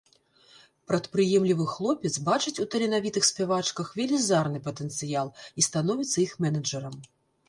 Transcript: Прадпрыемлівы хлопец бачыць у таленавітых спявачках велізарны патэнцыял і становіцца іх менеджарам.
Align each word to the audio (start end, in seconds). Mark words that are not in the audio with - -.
Прадпрыемлівы 0.91 1.65
хлопец 1.73 2.11
бачыць 2.29 2.53
у 2.63 2.65
таленавітых 2.75 3.27
спявачках 3.31 3.91
велізарны 3.99 4.59
патэнцыял 4.69 5.29
і 5.59 5.67
становіцца 5.67 6.17
іх 6.25 6.33
менеджарам. 6.47 6.97